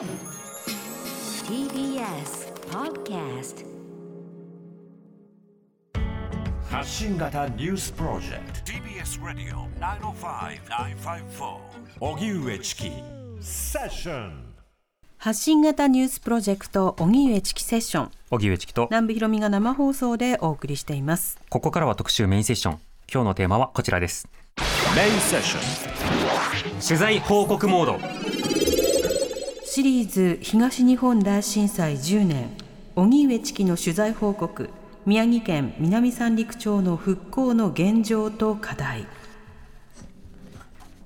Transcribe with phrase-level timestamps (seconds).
[0.00, 0.08] TBS
[2.70, 3.66] Podcast
[6.70, 8.72] 発信型ニュースプロジェクト。
[8.72, 11.58] TBS Radio 905-954
[12.00, 12.90] 荻上チキ。
[13.42, 14.54] セッション。
[15.18, 18.10] 発信型ニュースプロジェクト荻上チキセッション。
[18.30, 18.86] 荻上チキと。
[18.90, 21.38] 南部ひろみが生放送でお送りしています。
[21.50, 22.78] ここからは特集メインセッション。
[23.12, 24.26] 今日のテーマはこちらです。
[24.96, 25.60] メインセッション。
[26.80, 28.29] 取材報告モード
[29.72, 32.50] シリーズ東日本大震災10年
[32.96, 34.68] 荻上チキの取材報告
[35.06, 39.06] 宮城県南三陸町の復興の現状と課題。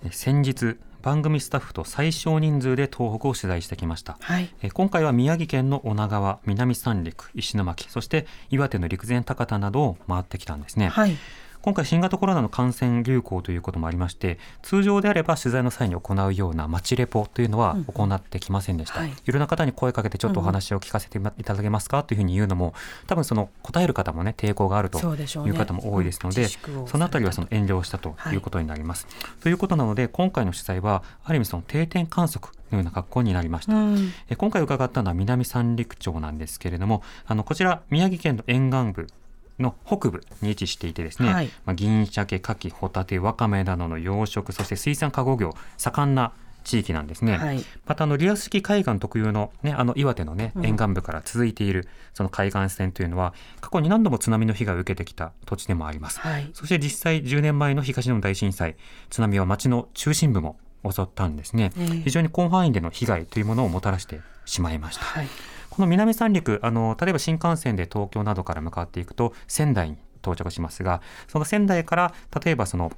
[0.07, 4.17] え先日番組スタッフと最小人数で東北を取材してきました。
[4.19, 4.49] はい。
[4.63, 11.19] え今回は宮城県の女川南三陸石巻そして岩手の陸前高田などを回ってきたんですね、はい
[11.65, 19.15] 今回新型コロナの感染流行ということもありまして通常であれば取材の際に行うような街レポというのは行ってきませんでした、はい。
[19.25, 22.75] いろんな方に声かけてちょっとお話を聞かせていただけますかというふうに言うのも
[23.07, 29.07] 多分その答える方もね抵抗があるという方も多いですので、うん自粛をそのあたりはその遠慮をしたということになります、
[29.41, 34.13] ということなので今回の取材はある意味その定点観測のような格好になりました、うん。
[34.29, 39.07] え今回伺ったのは南三陸町なんですけれどもあのこちら宮城県の沿岸部
[39.59, 41.51] の北部に位置していてですね、はい。
[41.65, 46.33] まあ、銀鮭、牡蠣、ホタテ、ワカメなどの養殖そして水産加工業盛んな
[46.65, 47.37] 地域なんですね。
[47.37, 47.65] はい。
[47.87, 56.19] またあのリアス式海岸特有の,、ね、あの岩手の、ね、沿岸部から続いているその海岸線というのは過去に何度も津波の被害を受けてきた土地でもあります。
[56.21, 56.51] はい。
[56.55, 58.77] そして実際10年前の東日本大震災
[59.11, 60.57] 津波は町の中心部も
[60.91, 61.87] 襲ったんですね、ええ。
[62.05, 65.05] 非常に広範囲での被害というものをもたらしてしまいました。
[65.05, 65.29] はい
[65.75, 72.93] この南三陸あの例えば新幹線で東京などから向かっていくと仙台に到着しますがその仙台から例えばその、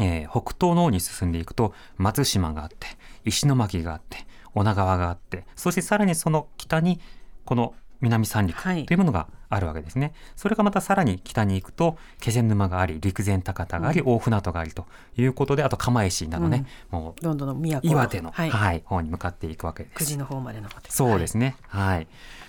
[0.00, 2.86] えー北東の方に進んでいくと松島があって
[3.24, 4.18] 石巻があって
[4.54, 7.00] 女川があってそしてさらにその北に
[7.44, 8.82] この南三陸とはい。
[8.82, 14.86] いうものがあるわけですね、それがまたさらに北に行くと気仙沼があり陸前高田があり、大船渡がありと
[15.16, 20.04] いうことであと釜石などね、もうどんどん岩手の、ははいい方に向かっていくわけです。
[20.04, 21.56] 9時の方までの方そうですね。
[21.68, 22.08] はい。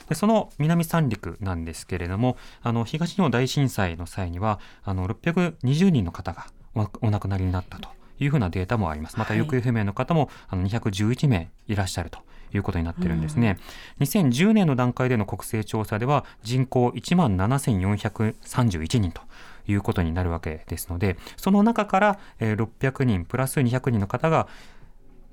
[0.09, 9.17] でその南三陸なんですけれども、あの東日本大震災の際にはあの620人の方がおお亡くなりになったというふうなデータもあります。
[9.17, 12.19] またはい行方不明の方もあの211名いらっしゃると。
[12.53, 13.57] いうことになってるんですね、
[13.99, 19.21] 2010年の段階での国勢調査では人口1万7431人と
[19.67, 24.47] いうことになるわけですのでその中からえー600人プラス200人の方が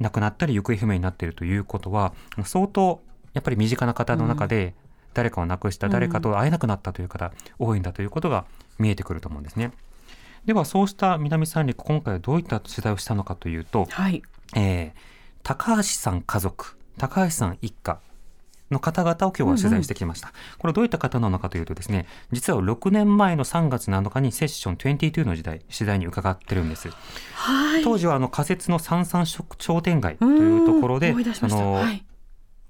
[0.00, 2.12] 亡くなったり行方不明になっているということは
[2.44, 3.00] 相当
[3.32, 4.74] やっぱり身近な方の中で
[5.12, 8.44] 誰かを亡くした、誰かと会えなくなったという方多いんだということが
[8.78, 9.70] 見えてくると思うんですね。
[10.46, 14.22] ではそうした南三陸今回はどういった取材をしたのかというと、はい。
[14.54, 18.00] えー高橋さん家族高橋さん一家
[18.70, 26.88] の方々を今日は取材してきました、これどういった方なのかというとですね実は6年前の3月7日にセッション22の時代取材に伺ってるんです。
[27.34, 27.84] はい。
[27.84, 32.02] 当時はあの仮設の三三食商店街というところであのはい。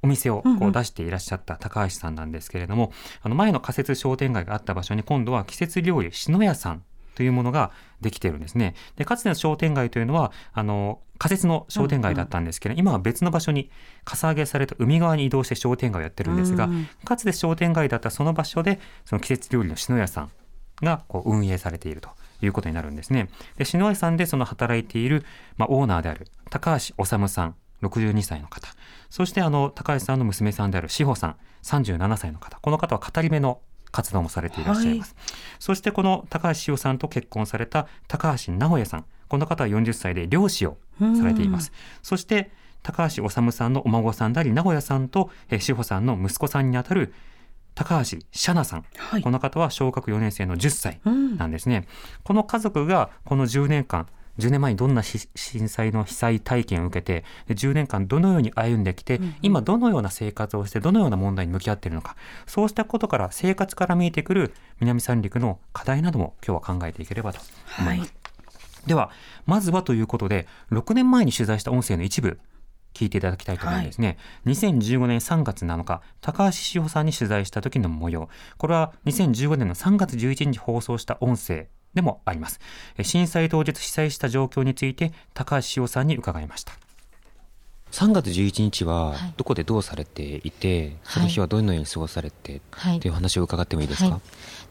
[0.03, 0.73] お店をうんうこうん。
[0.73, 2.93] 出していらっしゃった高橋さんなんですけれども、
[3.23, 6.83] あの前の仮設商店街があった場所に今度は季節料理篠屋さん
[7.15, 7.71] というものが
[8.01, 8.75] できているんですね。
[8.97, 13.71] でかつての商店街というのはあの仮設の商店街だったんですけど、今は別の場所に
[14.05, 20.31] かさ上げされた海側に移動して商店街をやってるんですが、うんかつて商店街だったその場所でその季節料理の篠屋さん
[20.83, 22.11] がこう運営されていると
[22.43, 23.29] いうことになるんですね。
[23.57, 25.25] で篠屋さんでその働いている、
[25.57, 28.69] まあ、オーナーである高橋治さん62歳の方
[29.11, 33.61] そしてあの高橋さんの娘さんである志保さん37歳の方この方は語り部の
[33.95, 35.15] 活動もされていらっしゃいます、
[35.61, 39.05] そしてこの高橋志保さんと結婚された高橋直也さん。
[39.29, 41.73] この方は40歳で漁師をされています。
[42.03, 42.51] そして
[42.83, 47.15] 高橋治さんのお孫さんであり名古屋さんとえー志保さんの息子さんにあたる
[47.75, 49.23] 高橋シャナさん、はい。
[49.23, 51.37] この方は小学4年生の10歳うん。
[51.37, 51.87] なんですね、
[52.25, 54.09] この家族がこの10年間
[54.39, 62.17] 10年前にどんなし震災の被災体験を受けてで10年間どのように歩んできて、今どのような生活をしてどのような問題に向き合っているのか。
[62.47, 67.41] そうしたことから生活から見えてくる南三陸の課題なども今日は考えていければと
[67.79, 68.15] 思います。
[68.87, 69.11] では
[69.47, 72.39] まずはということで6年前に取材した音声の一部
[72.93, 78.29] 聞いていただきたいと思うんですね、2015年3月7日高橋志保さんに取材した時の模様。
[78.57, 82.61] これは2015年の3月11日放送した音声でもあります。
[83.03, 86.73] 震災当日被災した状況について高橋潮さんに伺いました。
[87.95, 89.35] 3月11日ははい。
[89.37, 92.97] どこでどうされていて、その日はどのように過ごされて、はい。
[92.97, 94.21] っていう話を伺ってもいいですか、はい。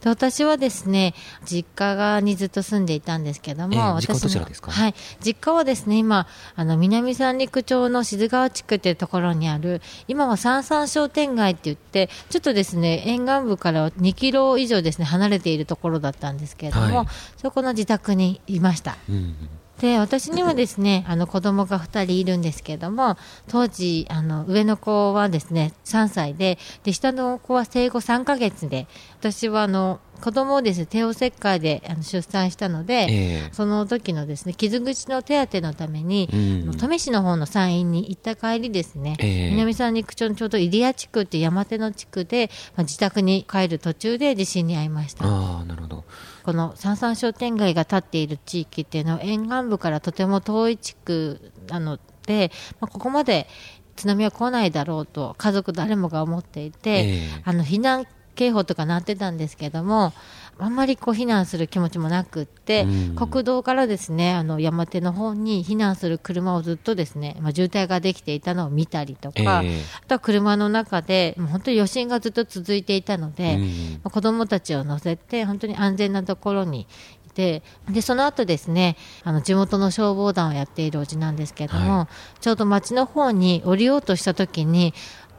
[0.01, 1.13] で私はですね
[1.45, 4.71] 実家がにずっと住んでいたんですけども、ええ実家はどちらですか？
[4.71, 4.93] はい、
[5.25, 17.07] 実家はですね今あの南三陸町の静川地区というところにある今は三三商店街って言ってちょっとですね沿岸部から2キロ以上ですね離れているところだったんですけれども、はい。
[17.37, 18.97] そこの自宅にいました。
[19.07, 19.35] うんうん
[19.83, 23.17] で私にはですねあの子供が2人いるんですけれども
[23.49, 28.87] 当時あの上の子はですね3歳でで下の子は生後3ヶ月で
[29.19, 45.25] 私はあの子供をですね帝王切開であの出産したので、ええその時のですね傷口の手当てのために、うんあの登米市の方の山陰に行った帰りですね、ええ南三陸町のちょうど入谷地区っていう山手の地区で、まあ、自宅に帰る途中で地震に遭いました。
[45.25, 46.05] ああなるほど
[46.43, 53.47] この三三商店街が建っている地域っていうのは沿岸部からとても遠い地区なので、まあ、ここまで
[53.95, 57.41] 津波は来ないだろうと家族誰もが思っていて、ええ。
[57.45, 58.05] あの避難
[58.35, 60.13] 警報とか鳴ってたんですけども
[60.59, 63.15] あんまりこう避難する気持ちもなくって、うん。
[63.15, 69.81] 国道からですねあの山手の方に避難する車をずっとですね、まあ、渋滞ができていたのを見たりとか、ええ。
[70.03, 73.61] あとは車の中でもう本当に余震がずっと続いていたので、うん。
[73.61, 73.67] ま
[74.05, 76.87] あ子どもたちを乗せて本当に安全なところに
[77.27, 82.07] いてでその後ですねあの地元の消防団をやっているおじなんですけども、は
[82.39, 84.93] ちょうど町の方に降りようとした時に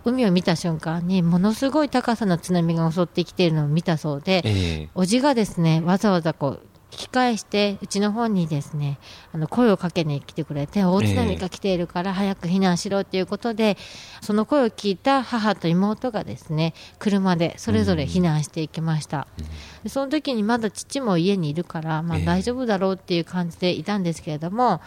[0.05, 4.89] 海を見た瞬間にものすごい高さの津波が襲ってきているのを見たそうで、ええ。
[4.95, 6.61] おじがですねわざわざこう
[6.93, 9.01] 引き返してうちの方にですね
[9.33, 13.77] あの声をかけに来てくれて大津波が来ているから早く避難しろということで、
[14.23, 19.27] その声を聞いた母と妹がですね車でそれぞれ避難していきました、
[19.83, 22.25] でその時にまだ父も家にいるから、まあ、ええ。
[22.25, 24.81] 大丈夫だろうっていう感じでいたんですけれども、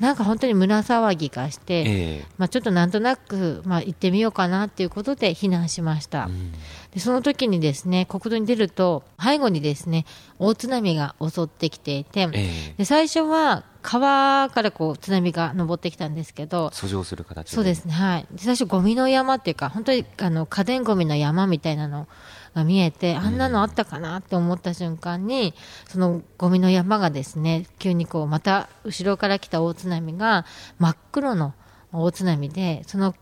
[0.00, 1.84] なんか本当に胸騒ぎがして、え
[2.22, 2.24] え。
[2.38, 6.52] まあ、ちょっとなんとなく、まあ、行ってみようかなっていうことで避難しました、うん。
[6.92, 10.06] でその時にですね国道に出ると背後にですね
[10.38, 12.74] 大津波が襲ってきていて、ええ。
[12.78, 18.26] で最初は川からこう津波が登ってきたんですけど遡上する形そうですねはい。
[18.32, 22.08] で最初ゴミの山っていうか本当にあの家電ゴミの山みたいなの
[22.54, 25.54] が見えてあんなのあったかなって思った瞬間に
[25.88, 30.44] そのゴミの山がですね急にこうまた後ろから来た大津波が
[30.78, 31.54] 真っ黒の
[31.92, 33.14] 大津波でその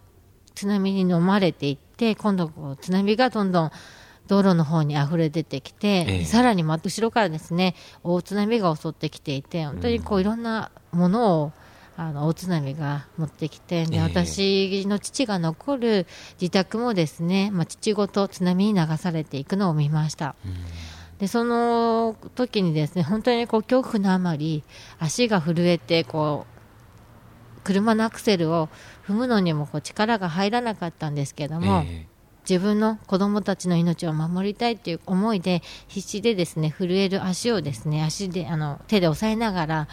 [0.54, 3.70] 津波に飲まれていって今度こう津波がどんどん
[4.26, 6.24] 道路の方に溢れ出てきて、ええ。
[6.26, 11.52] さらにま後ろからですね大津波が襲ってきていて本当にこういろんなものを
[12.00, 14.02] あの大津波が持ってきてで、ええ。
[14.02, 16.06] 私の父が残る
[16.40, 20.36] 自宅もですね、まあ、父ごと津波に流されていくのを見ました。
[21.18, 24.62] でその時にですね本当にこう恐怖のあまり
[25.00, 28.68] 足が震えてこう車のアクセルを
[29.04, 32.06] 踏むのにもこう力が入らなかったんですけども、え
[32.48, 39.88] 自分の子供たちの命を守りたいという思いで必死でですね震える足をですね足であの手で押さえながら、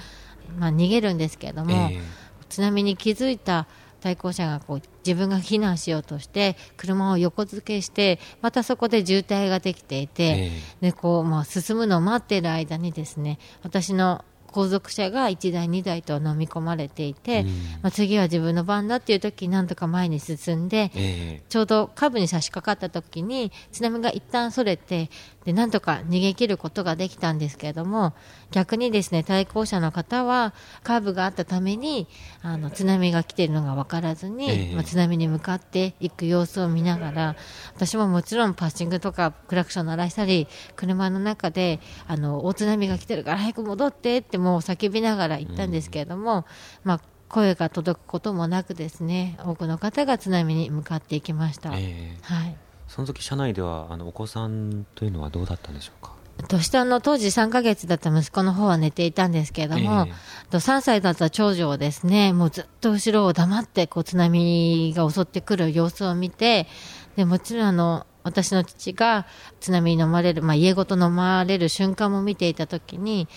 [0.57, 2.01] まあ、逃げるんですけどえも、え
[2.49, 3.67] 津波に気づいた
[4.01, 10.51] 対向車がこう自分が避難しようとして車を横付けしてまたそこで渋滞ができていて、え
[10.81, 14.23] でこうまあ、進むのを待っている間にですね私の
[14.55, 17.47] 後続車が1台、2台と飲み込まれていて、うん。
[17.47, 17.51] ま
[17.83, 21.41] あ、次は自分の番だっていう時になんとか前に進んで、ええ。
[21.49, 25.09] ちょうどカーブに差し掛かった時に津波が一旦それて
[25.45, 28.13] でなんとか逃げ切ることができたんですけれども
[28.51, 30.53] 逆にですね対向車の方は
[30.83, 32.07] カーブがあったために
[32.41, 34.75] あの津波が来ているのが分からずに、ええ。
[34.75, 37.35] まあ、津波に向かっていく様子を見ながら
[37.75, 46.45] 私ももちろんパッシングとかクラクション鳴らしたり車の中であの大津波が来てるから早く戻ってってもう叫びながら行ったんですけれども、
[46.83, 51.71] まあ声が届くこともなくですね多くの方が津波に向かっていきました。
[51.73, 52.17] ええ。
[52.21, 56.13] はいその時車内ではあのお子さんというのはどうだったんでしょうか？
[56.47, 60.13] と下の当時3ヶ月だった息子の方は寝ていたんですけれども、え。
[60.49, 66.67] と3歳だった長女はですねもうずっと後ろを黙ってこう津波が襲ってくる様子を見て
[67.15, 69.25] でもちろんあの私の父が
[69.59, 73.27] 津波に飲まれる、まあ、家ごと飲まれる瞬間も見ていた時に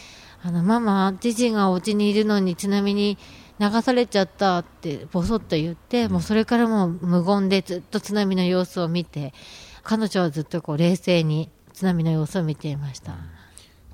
[0.42, 3.18] あのママ、ジジがお家にいるのに津波に
[3.60, 9.34] 流されちゃったってぼそっと言って、もうそれからもう無言でずっと津波の様子を見て
[9.82, 13.16] 彼女はずっとこう冷静に津波の様子を見ていました。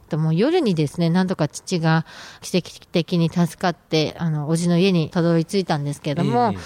[0.08, 2.04] でも夜にですね、なんとか父が
[2.40, 6.56] 奇跡的に助かって、あの、おじの家にたどり着いたんですけれども、え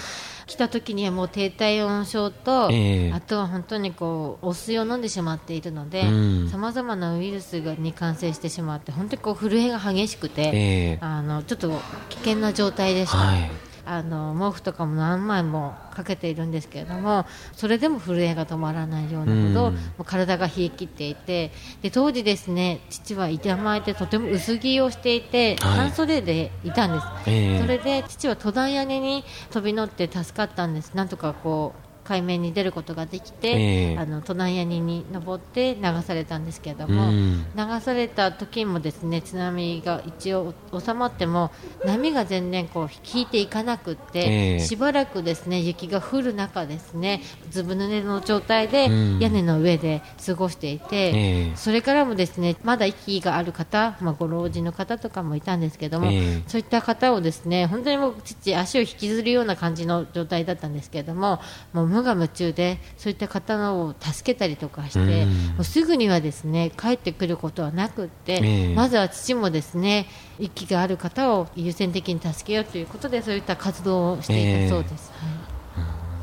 [0.49, 3.11] 来た時にはもう低体温症と、ええ。
[3.13, 10.97] あとは本当にこう、お水を飲んでしまっているのでうん、さまざまなウイルスがに感染してしまって、本当にこう、震えが激しくて、ええ。
[11.01, 11.69] あの、ちょっと
[12.09, 13.17] 危険な状態でした。
[13.17, 19.73] はいあの毛布とかも何枚もかけているんですけれどもそれでも震えが止まらないようなほど、うん。
[19.73, 25.77] もう体が冷え切っていてで当時ですね父は板前でとても薄着をしていて、はい。
[25.79, 27.59] 半袖でいたんです、ええ。
[27.59, 30.93] それで父は登壇屋根に飛び乗って助かったんです。
[30.93, 33.97] なんとかこう海面に出ることができて、ええ。
[33.99, 37.45] あの登壇屋根に登って流されたんですけれどうも、ん。
[37.55, 41.51] 流された時もですね津波が一応収まっても
[41.85, 44.59] 波が全然こう引いていかなくって、ええ。
[44.59, 49.19] しばらくですね雪が降る中ですねずぶ濡れの状態でうん。
[49.19, 51.55] 屋根の上で過ごしていて、ええ。
[51.55, 56.43] それからもですねまだ息がある方、まあ、ご老人の方とかもいたんですけども、ええ。
[56.47, 61.39] そういった方をですね本当にもう父足を引きずるような感じの状態だったんですけれども
[61.73, 65.29] もう無我夢中でそういった方を助けたりとかして、うん。
[65.55, 68.73] もうすぐにはですね帰ってくることはなくって、ええ。
[68.75, 70.07] まずは父もですね
[70.39, 75.11] 息がある方を優先的に助けようということでそういった活動をしていたそうです。
[75.11, 75.29] はい。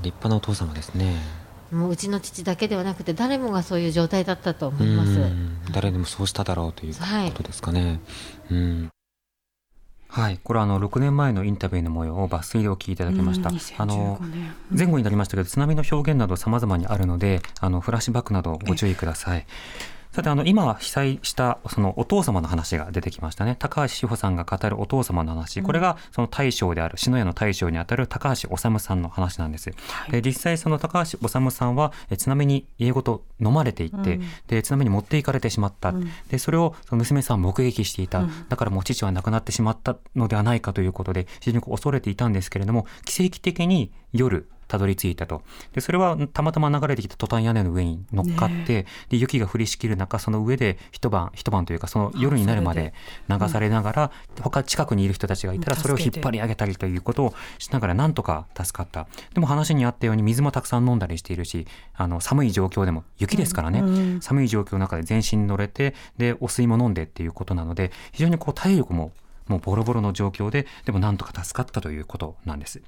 [0.03, 1.17] 立派なお父様ですね。
[1.73, 5.11] もううちの父だけではなくて誰もがそういう状態だったと思います。
[5.11, 5.59] うん。
[5.73, 7.31] 誰でもそうしただろうというはい。
[7.31, 8.01] ことですかね、
[8.51, 8.91] うん
[10.09, 13.51] はい、これはあの6年前のインタビューの模様を抜粋でお聞きいただきました。
[13.51, 19.47] うんあの2015年前後になりましたけど津波の表現など様々にあるのであのフラッシュバックなどご注意ください。
[20.17, 23.55] さてあの今被災したそのお父様の話が出てきましたね。
[23.59, 29.71] 高橋志保さんが語るお父様の話、これがその大将である篠谷の大将にあたる高橋治さんの話なんです、
[30.11, 35.93] で実際その高橋治さんはえ津波に家ごと飲まれていって、で津波に持っていかれてしまった、
[36.31, 45.43] でそれをその娘さんは目撃していた、だからもう父は亡くなってしまったのではないかということで非常に恐れていたんですけれども奇跡的に夜たどり着いたと。
[45.73, 52.95] でそれはたまたま流れてきたトタン屋根の上に乗っかって、で雪が降りしきる中その上で一晩一晩というかその夜になるまで
[53.29, 55.83] 流されながら、他近くにいる人たちがいたらうん。
[55.83, 59.07] それを引っ張り上げたりということをしながらなんとか助かった。
[59.35, 69.13] でも話にあったように水もたくさん飲んだりしているしあの寒い状況でも雪ですからね、寒い状況の中で全身に乗れてでお水も飲んでっていうことなので非常にこう体力も
[69.49, 72.83] もうボロボロの状況ででもなんとか助かったということなんです。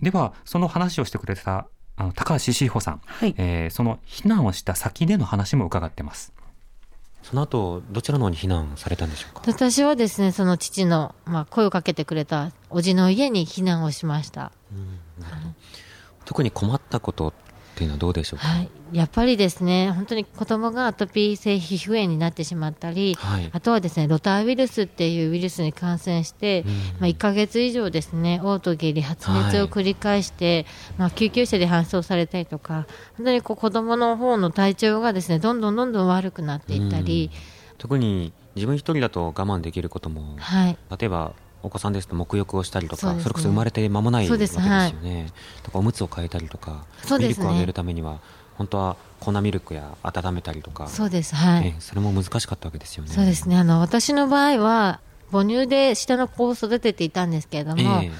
[0.00, 1.66] ではその話をしてくれた
[1.96, 3.34] あの高橋志保さん、はい。
[3.36, 6.32] えーその避難をした先での話も伺ってます。
[7.22, 9.42] その後どちらの方に避難されたんでしょうか？
[9.46, 14.52] 私はですねその父の、まあ、声をかけてくれたおじの家に避難をしました、
[16.26, 17.32] 特に困ったことっ
[17.76, 23.50] ていうのはどうでしょうか、はい、やっぱりですね本当に子供がアトピー性皮膚炎になってしまったり、はい。
[23.52, 26.64] あとはですねロタウイルスっていうウイルスに感染して、
[27.00, 30.66] まあ、1ヶ月以上ですね嘔吐下痢発熱を繰り返して、
[30.96, 37.30] まあ、救急車で搬送されたりとか本当にこう子供の方の体調がですねどんどんどんどん悪くなっていったり、
[37.78, 41.32] 特に自分一人だと我慢できることもはい、例えば
[41.64, 43.24] お子さんですと沐浴をしたりとかそ,、ね。
[43.24, 44.90] れこそ生まれて間もないわけですすではい。
[44.90, 47.18] よね、とかおむつを変えたりとか、ね。
[47.18, 48.20] ミルクをあげるためには
[48.56, 51.34] 本当は粉ミルクや温めたりとかそうです。
[51.34, 53.10] はい、ええそれも難しかったわけですよね。
[53.10, 53.56] そうですね。
[53.56, 55.00] あの私の場合は
[55.32, 58.10] 母乳で下の子を育てていたんですけれども、え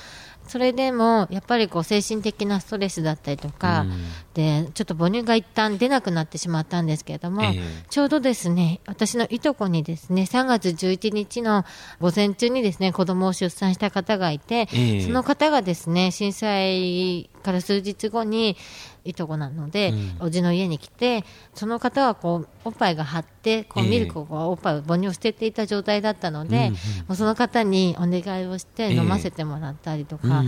[0.55, 3.91] それでもやっぱりこう精神的なストレスだったりとか、うん。
[4.35, 7.61] でちょっと母乳が一旦出なくなってしまったんですけれども、ええ。
[7.91, 11.65] ちょうどですね私のいとこにですね3月11日の
[12.01, 15.01] 午前中にですね子供を出産した方がいて、ええ。
[15.01, 18.57] その方がですね震災から数日後に
[19.05, 21.25] いとこなので、おじの家に来て
[21.55, 26.73] その方はこうおっぱいが張ってこうええミルクをこうおっぱいを母乳を捨てていた状態だったので、
[27.09, 30.47] うその方にお願いをして飲ませてもらったりとか、うん。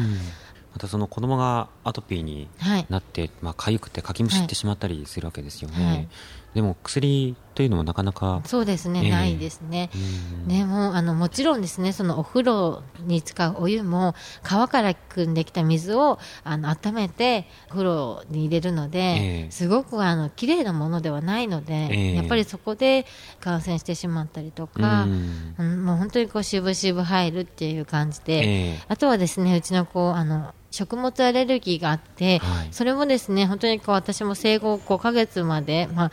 [0.72, 2.86] またその子供がアトピーにはい。
[2.88, 5.86] なって、まあ痒くてかきむしってしまったりするわけですよね。
[5.86, 6.08] はい
[6.56, 9.10] でも薬というのもなかなか、そうですね、ええ。
[9.10, 9.90] ないですね。
[9.94, 10.48] うん。
[10.48, 11.92] ね、もうあのもちろんですね。
[11.92, 19.50] そのお風呂に使うお湯も川から汲んできた水をあの温めてお風呂に入れるので、ええ。
[19.50, 22.14] すごくあの綺麗なものではないので、ええ。
[22.14, 23.04] やっぱりそこで
[23.40, 25.54] 感染してしまったりとか、うん。
[25.58, 28.42] うんもう本当にこう渋々入るっていう感じで、え
[28.76, 28.78] え。
[28.88, 32.68] あとはですねうちの子あの食物アレルギーがあって、はい。
[32.70, 36.10] それもですね本当にこう私も生後5ヶ月まで、まあ、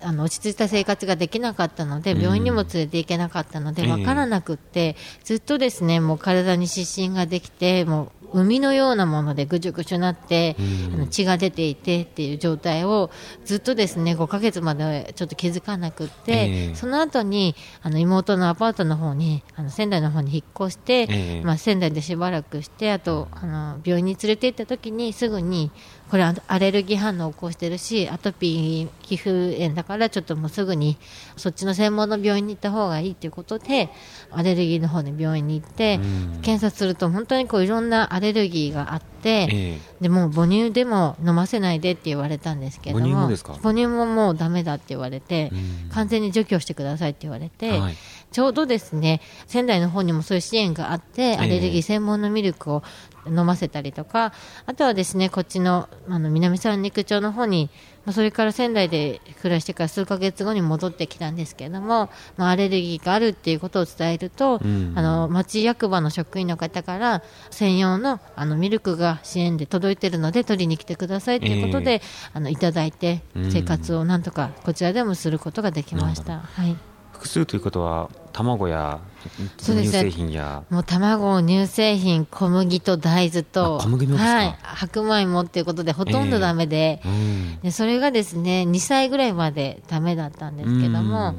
[0.00, 2.22] あの落ち着いた生活ができなかったのでうん。
[2.22, 3.88] 病院にも連れて行けなかったのでええ。
[3.88, 10.94] 分からなくって、ずっとですねもう体に湿疹ができてもう海のようなものでぐじゅぐじゅなって、うん。
[10.94, 13.10] あの血が出ていてっていう状態を
[13.44, 16.74] ずっとですね5ヶ月までちょっと気づかなくって、ええ。
[16.74, 21.42] その後にあの妹のアパートの方にあの仙台の方に引っ越して、ええ。
[21.42, 25.70] まあ、仙台でしばらくしてあとあの病院に連れて行った時にすぐに
[26.10, 30.98] これアアレルギー反応を起こしてるしアトピー皮膚炎だからちょっともうすぐに
[31.36, 33.90] そっちの専門の病院に行った方がいいということで
[34.30, 35.98] アレルギーの方に病院に行って
[36.42, 43.28] 検査すると本当にこういろんなアレルギーがあって、えでもう母乳でも飲ませないでって言われたんですけども
[43.62, 45.90] 母乳もももうダメだって言われてうん。
[45.90, 47.96] 完全に除去してくださいって言われて、はい。
[48.30, 52.82] ちょうどですね仙台の方にもそういう支援があってアレルギー専門のミルクを
[53.28, 54.32] 飲ませたりとか、
[54.66, 57.70] あとはですねこっちのあの南三陸町の方に、
[58.04, 64.92] まあ、それから仙台で暮らしてから数ヶ月後に戻ってきたんですけれども、まあ、アレルギーがあるっていうことを伝えると、ん。
[64.96, 72.02] あの町役場の職員の方から専用のあのミルクが支援で届いてるので取りに来てくださいということで、
[72.32, 73.50] あのいただいてうん。
[73.50, 76.40] 生活をなんとかこちらでもすることができました。
[76.40, 76.76] はい。
[77.12, 79.15] 複数ということは卵や乳
[79.58, 80.02] そうですね。
[80.02, 80.64] 製品や。
[80.70, 87.60] もう卵、乳製品、小麦と大豆と、あ小麦はい、白米もっていうことで、ほとんどダメで、うん。
[87.60, 91.34] でそれがですね、2歳ぐらいまでダメだったんですけども、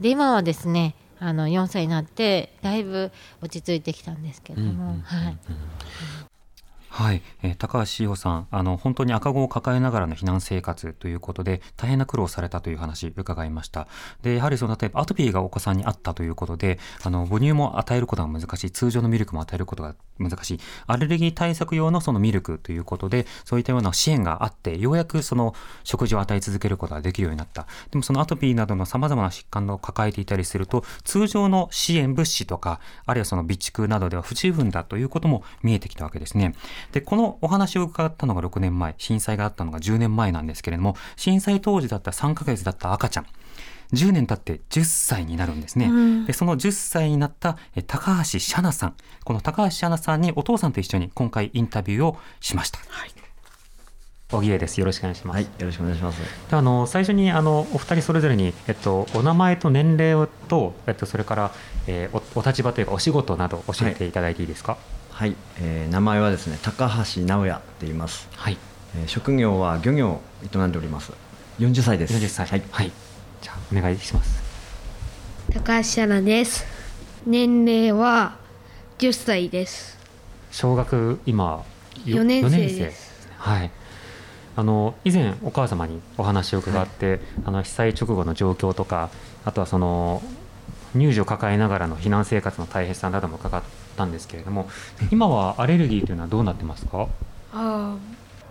[0.00, 3.10] で今はですね、あの4歳になって、だいぶ
[3.40, 5.38] 落ち着いてきたんですけども、はい。
[6.96, 13.88] はい、えー高橋志保さん、あの本当に赤子を抱えながらの避難生活ということで大変な苦労をされたという話伺いました。
[14.22, 27.66] で、やはりその例えばアトピーがお子さんにあったということで、あの母乳も与えることが難しい、通常のミルクも与えることが難しい、アレルギー対策用のそのミルクということで、そういったような支援があって、ようやくその食事を与え続けることができるようになった。
[27.90, 36.54] でもそのアトピーなどの様々な疾患を抱えていたりすると、通常の支援物資とか、あるいはその備蓄などでは不十分だということも見えてきたわけですね。
[36.92, 43.26] で、このお話を伺ったのが6年前、震災があったのが10年前なんですけれども、震災当時だった3ヶ月だった赤ちゃん、
[43.92, 45.90] 10年経って10歳になるんですね。
[46.26, 52.78] で、その10歳になったえ高橋シャナさん、この高橋シャナさんにお父さんと一緒に今回インタビューをしました。
[52.88, 53.10] はい。
[54.30, 54.80] 小木江です。
[54.80, 55.36] よろしくお願いします。
[55.36, 56.18] はい、よろしくお願いします。
[56.50, 61.50] であの最初にあのお二人それぞれに、えっと、お名前と年齢と、えっと、それから、
[61.86, 64.76] えーおお立場というかお仕事など教えていただいていいですか？
[65.10, 68.28] はい、えー名前はですね、高橋直也って言います。
[68.34, 68.56] はい。
[68.96, 70.22] えー職業は漁業を
[70.52, 71.12] 営んでおります。
[71.60, 72.14] 40歳です。
[72.14, 72.46] 40歳。
[72.48, 72.62] はい。
[72.72, 72.92] はい。
[73.72, 74.42] お願いします。
[75.52, 76.64] 高橋シャナです。
[77.26, 78.36] 年齢は
[78.98, 79.98] 10歳です。
[80.50, 81.64] 小学今
[82.04, 83.70] よ四年生四ですねはい。
[84.56, 89.10] あの以前お母様にお話を伺って、あの被災直後の状況とか
[89.44, 90.22] あとはその
[90.92, 93.62] 乳児を抱えながらの避難生活の大変さなども伺っ
[93.96, 94.68] たんですけれども
[95.10, 97.06] 今はアレルギーというのはどうなってますか、あ
[97.52, 97.96] あ、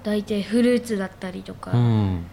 [0.03, 2.25] 大体フルーツだったりとか、うん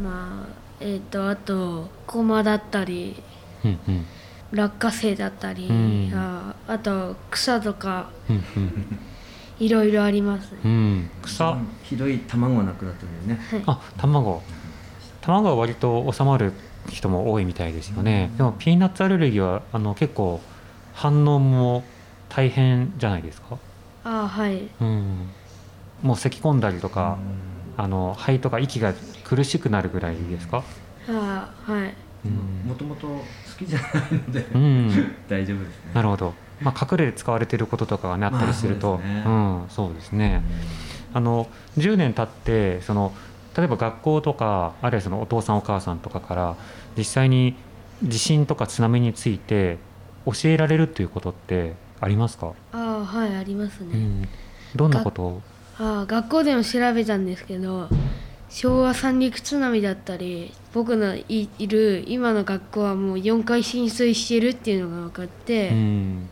[0.00, 3.22] まあ、えっ、と、あと、コマだったり、
[3.64, 4.06] うんうん。
[4.52, 6.12] 落花生だったり、うん。
[6.14, 8.98] ああと草とか、うんうん
[9.60, 10.58] いろいろありますね。
[10.64, 11.10] うん。
[11.22, 11.56] 草。
[11.84, 13.64] ひどい卵がなくなったんだよね。
[13.66, 14.42] あ卵。
[15.20, 16.52] 卵は割と収まる
[16.90, 20.40] 人も多いみたいですよね、でもピーナッツアレルギーはあの結構
[20.92, 21.82] 反応も
[22.28, 23.58] 大変じゃないですか、
[24.04, 24.68] ああ、はい。
[24.80, 25.28] うん、
[26.02, 27.16] もう咳き込んだりとか、
[27.76, 28.92] あの肺とか息が
[29.34, 30.62] 苦しくなるぐらいですか、
[31.08, 31.94] ああ、はい。
[32.24, 33.22] うんもともと好
[33.58, 34.88] きじゃないので、うん、
[35.28, 35.90] 大丈夫ですね。
[35.92, 41.14] なるほど、まあ、隠れで使われていることとかが、ね、あったりすると、まあそうですねうん、そうですね。
[41.14, 43.12] あの10年経ってその
[43.56, 46.56] 例えば学校とかあるいはそのお父さんお母さんとかから
[46.96, 47.54] 実際に
[48.02, 49.78] 地震とか津波について
[50.26, 53.90] 教えられるということってありますか、ああ、はい、ありますね。
[53.92, 54.28] うん、
[54.74, 55.22] どんなこと？
[55.22, 55.42] を
[55.78, 57.88] ああ学校でも調べたんですけど
[58.48, 66.28] 昭和三陸津波だったり僕のいいる今の学校はもう4回浸水してるっていうのが分かって、うん、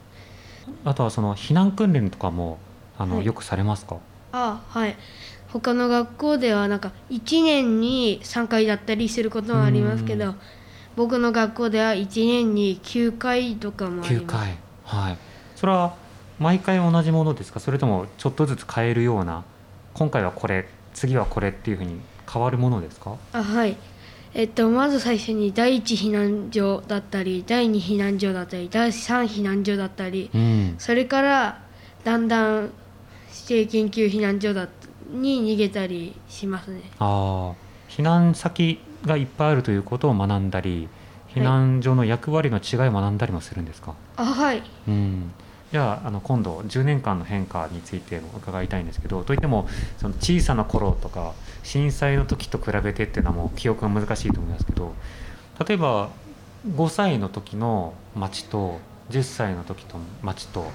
[0.84, 2.58] あとはその避難訓練とかも
[2.98, 3.26] あの、はい。
[3.26, 3.96] よくされますか、
[4.32, 4.96] ああはい。
[5.48, 10.34] 他の学校ではなんか1年に3回だったりすることもありますけど
[10.96, 14.34] 僕の学校では1年に9回とかもあり9ます。
[14.38, 14.56] 回。
[14.84, 15.18] はい。
[15.56, 15.94] それは
[16.38, 17.60] 毎回同じものですか？
[17.60, 19.44] それともちょっとずつ変えるような
[19.94, 22.00] 今回はこれ次はこれっていうふうに
[22.32, 23.16] 変わるものですか？
[23.32, 23.76] あはい。
[24.34, 30.74] えっと、まず最初に第一避難所だったり第二避難所だったり第三避難所だったり、うん。
[30.78, 31.62] それから
[32.04, 32.70] だんだん
[33.48, 34.68] 指定研究避難所だ
[35.10, 36.80] に逃げたりしますね。
[36.98, 37.54] ああ
[37.90, 40.88] 避難先がいっぱいあるということを学んだり
[41.34, 44.62] 避難所の役割の違いを学んだりもするんですか、あはい。
[44.88, 45.32] うん、
[45.72, 49.66] じゃああの今度10年間の変化についても伺いたいんですけどといっても
[49.98, 51.32] その小さな頃とか
[51.62, 54.94] 震災の時と比べてっていうのはもう記憶が難しいと思いますけど
[55.66, 56.10] 例えば
[56.68, 58.80] 5歳の時の街と
[59.10, 60.70] 10歳の時と街と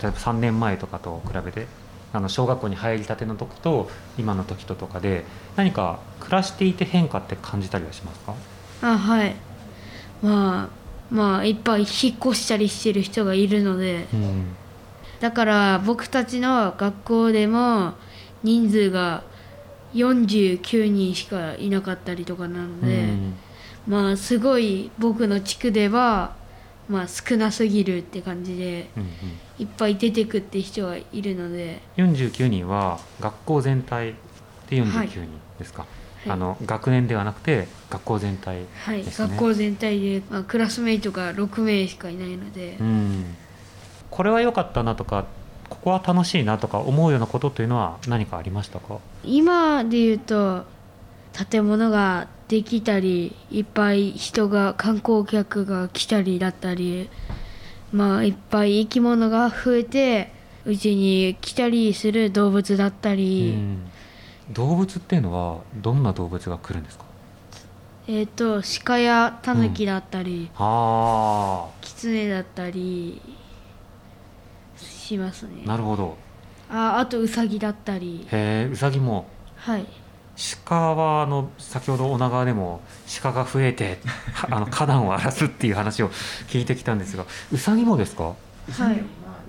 [0.00, 1.66] 例えば3年前とかと比べて
[2.12, 3.88] あの小学校に入りたての時と
[4.18, 5.24] 今の時ととかで
[5.56, 8.34] 何か暮らしていて変化って感じたりはしますか？
[8.82, 9.34] あはい。
[10.22, 10.81] まあ
[11.12, 14.06] まあいっぱい引っ越したりしてる人がいるので。
[14.12, 14.56] うん
[15.22, 17.92] だから僕たちの学校でも
[18.42, 19.22] 人数が
[19.94, 23.34] 49人しかいなかったりとかなので、うん
[23.86, 26.34] まあすごい僕の地区では
[26.88, 29.06] まあ少なすぎるって感じでうん
[29.60, 31.80] いっぱい出てくって人がいるので。
[31.96, 34.14] うん、49人は学校全体
[34.68, 35.28] で49人
[35.60, 39.28] ですか、はいあの学年ではなくて学校全体はい、ですね。
[39.28, 43.36] 学校全体で、まあ、クラスメイトが6名しかいないので、うん、
[44.10, 45.26] これは良かったなとか
[45.68, 48.98] ここは楽しいなとか思うようなことというのは何かありましたか？
[49.24, 50.64] 今で言うと
[51.50, 57.08] 建物ができたりいっぱい人が観光客が来たりだったり
[57.90, 60.30] まあいっぱい生き物が増えて
[60.66, 63.91] うちに来たりする動物だったり、うん
[64.50, 67.04] 動物っていうのはどんな動物が来るんですか？
[68.08, 73.22] えっ、と鹿やタヌキだったり、あキツネだったり
[74.76, 75.62] しますね。
[75.64, 76.16] あなるほど。
[76.70, 78.26] ああとウサギだったり。
[78.32, 79.26] へえウサギも。
[79.56, 79.86] はい。
[80.64, 82.80] 鹿はあの先ほど女川でも
[83.22, 83.98] 鹿が増えて
[84.34, 86.08] はあの花壇を荒らすっていう話を
[86.48, 88.24] 聞いてきたんですがウサギもですか？
[88.24, 88.32] は
[88.92, 89.02] い、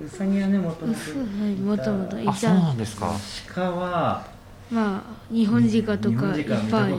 [0.05, 1.05] うさぎはねもともとは
[1.47, 3.13] い、もともといあそうなたんですか。
[3.55, 4.32] 鹿は
[4.71, 6.91] まあ日本鹿と日かいっぱい。
[6.91, 6.95] う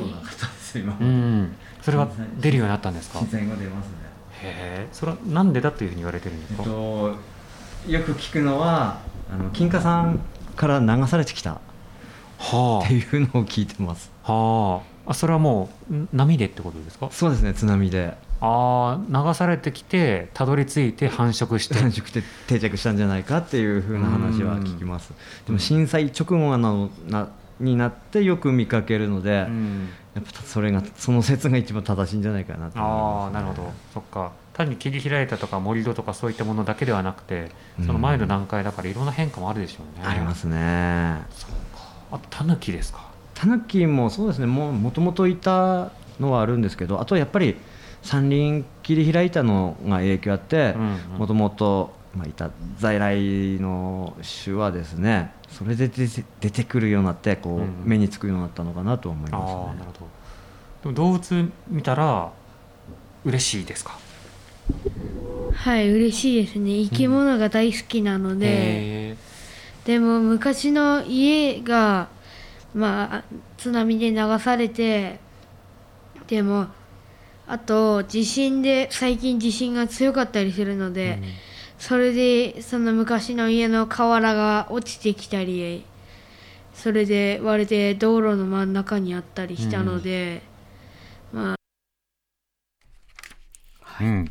[1.05, 1.55] ん。
[1.83, 2.09] それは
[2.41, 3.19] 出るようになったんですか？
[3.19, 3.93] へ自然が出ますね。
[4.43, 4.89] え。
[4.93, 7.17] それはなんでだというふうに言われてるんですえっか、と
[7.89, 9.01] よく聞くのは
[9.33, 10.21] あの金華山
[10.57, 11.53] から流されてきた。
[11.55, 11.59] っ
[12.39, 14.11] はていうのを聞いてます。
[14.25, 15.11] あはあ。
[15.11, 17.09] あそれはもうん波でってことですか？
[17.11, 18.17] そうですね津波で。
[18.41, 21.75] ああ流されてきてたどり着いて繁殖して。
[21.75, 25.13] 繁殖して定着したんじゃないかっていう風な話は聞きます。
[25.47, 27.29] でも震災直後のな
[27.61, 29.89] になってよく見かけるので、うん。
[30.15, 33.73] やっぱそれがその説が一番正しいんじゃないかなと思いあます、あなるほど。
[33.93, 34.33] そっか。
[34.53, 37.87] 単に切り開いたとか盛り土とかそういったものだけではなくてうん。
[37.87, 40.07] その前の段階だからいろんな変化もあるでしょうね。
[40.07, 40.57] ありますね。
[40.57, 41.27] あ
[42.13, 43.09] とタヌキですか？
[43.35, 44.47] タヌキもそうですね。
[44.47, 45.91] ももともといた
[46.21, 47.57] のはあるんですけどあとやっぱり
[48.03, 51.19] 山林切り開いたのが影響あってうんうん。
[51.19, 54.15] もともとまあいた在来の
[54.45, 59.61] 種はですねそれで出て出てくるようになってこう、うん目につくようになったのかなと思いますね。
[59.61, 60.93] ーなるほど。
[60.93, 62.33] でも動物見たら
[63.25, 63.99] 嬉しいですか？
[65.55, 66.73] はい嬉しいですね。
[66.73, 69.17] 生き物が大好きなので、へ
[69.85, 72.09] でも昔の家が
[72.75, 73.25] まあ
[73.57, 75.21] 津波で流されて
[76.27, 76.67] でも
[77.47, 81.19] あと地震で最近地震が強かったりするのえで、
[81.87, 85.85] それでその昔の家の瓦が落ちてきたり
[86.73, 90.41] それで割れて道路の真ん中にあったりしたので、
[91.31, 91.57] まあ。
[94.01, 94.31] うん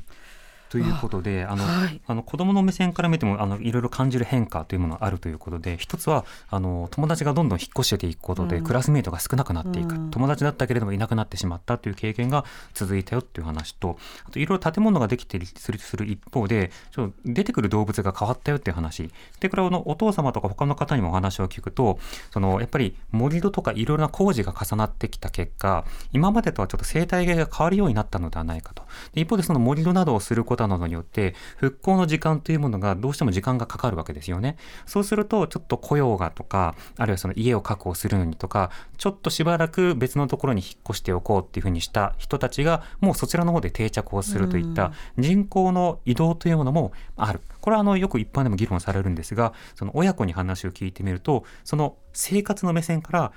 [0.73, 2.01] ということであの、はい。
[2.07, 8.63] あの子供の目線から見てもあのいろいろ感じる変化というものがあるということで一つはあの友達がどんどん引っ越していくことで、うん。
[8.63, 10.09] クラスメートが少なくなっていく、うん。
[10.09, 19.11] 友達だったけれどもいなくなってしまったという経験が続いたよっていう話とあといろいろ建物ができてするする一方でちょっと出てくる動物が変わったよっていう話。
[19.41, 21.99] でこれはあのお父様とか他の方にもお話を聞くと
[22.31, 28.81] そのやっぱり盛り土とかいろいろな工事が重なってきた結果今までとはちょっと生態系が変わるようになったのではないかと。
[29.13, 34.57] で一方でその盛り土などをすることなどによって復興の時間というものがどうしても時間がかかるわけですよね。
[34.85, 47.41] そうするとちょっと雇用がとかあるいはその家を確保するのにとかちょっとしばらく別のところに引っ越しておこうっていうふうにした人たちがもうそちらの方で定着をするといった人口の移動というものもある。
[47.61, 53.31] これはあのよく一般でも議論されるんですがその親子に話を聞いてみるとその生活の目線から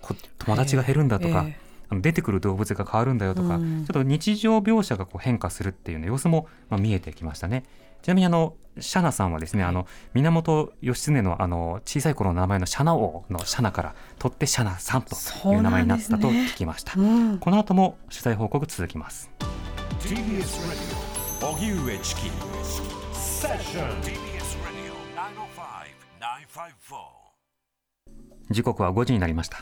[0.00, 7.64] こ友達が減るんだとか、ええあの出てくる動物が変わるんだよとか、うんちょっと日常描写がこう変化するっていう、ね、様子もまあ見えてきましたね。
[8.02, 15.16] ちなみにあのシャナさんはですね、あの源義経のあの小さい頃の名前のシャナ王のシャナから取ってシャナさんと
[15.52, 16.92] いう名前になったと聞きました。
[17.00, 19.30] うんこの後も取材報告続きます。
[20.00, 20.16] TBS
[21.40, 22.30] Radio 荻上チキ
[23.12, 24.92] セッション TBS Radio
[26.50, 26.96] 905-954
[28.50, 29.58] 時刻は5時になりました。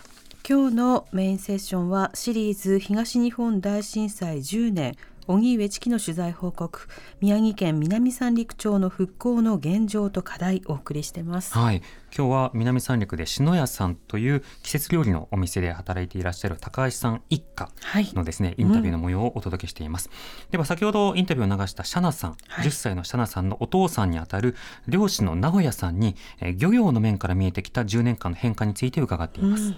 [0.46, 4.94] 今日のメインセッションはシリーズ東日本大震災10年
[5.26, 6.86] 荻上チキの取材報告
[7.22, 11.56] 宮城県南三陸町の復興の現状と課題お送りしてます。
[11.56, 11.76] はい、
[12.14, 18.12] 今日は南三陸で篠屋さんという季節料理のお店で働いていらっしゃる高橋さん一家はい。
[18.12, 20.10] のですね、インタビューの模様をお届けしています。
[20.50, 22.66] では先ほどインタビューを流したシャナさん、はい。
[22.66, 24.54] 10歳のシャナさんのお父さんにあたる
[24.86, 29.74] 漁師の名古屋さんに、えー漁業の面から見えてきた10年間の変化について伺っています。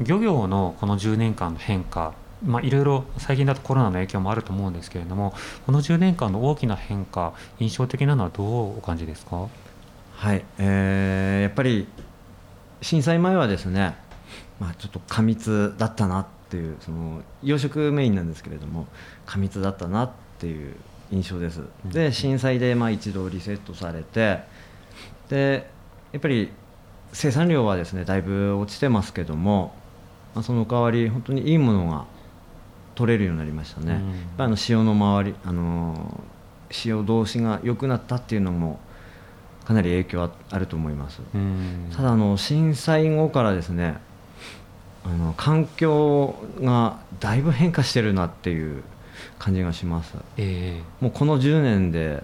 [0.00, 5.34] 漁業のこの10年間の変化まあ、いろいろ最近だとコロナの影響もあると思うんですけれども
[5.66, 9.48] この10年間の大きな変化印象的なのはどうお感じですか？
[10.14, 11.88] はい、えーやっぱり
[12.80, 13.96] 震災前はですね、
[14.60, 18.86] まあ、ちょっと過密だったなっていうその養殖メインなんですけれども
[19.26, 20.76] 過密だったなっていう
[21.10, 21.62] 印象です。
[21.84, 24.42] で震災でまあ一度リセットされて
[25.28, 25.68] で
[26.12, 26.52] やっぱり
[27.12, 29.74] 生産量はですねだいぶ落ちてますけども、
[30.34, 32.04] まあ、その代わり本当にいいものが
[32.94, 33.90] 取れるようになりましたね、うん。
[33.92, 34.02] やっ
[34.36, 36.20] ぱりあの潮の周りあの
[36.70, 38.80] 潮同士が良くなったっていうのも
[39.64, 41.92] かなり影響はあると思います、うん。
[41.94, 43.98] ただあの震災後からですね
[45.04, 48.82] あの環境がだいぶ変化してるなっていう
[49.38, 50.14] 感じがします。
[50.36, 52.22] えもうこの10年で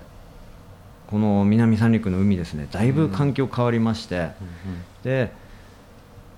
[1.06, 4.82] この南三陸の海ですねだいぶ環境変わりまして、えうんうん。
[5.04, 5.43] で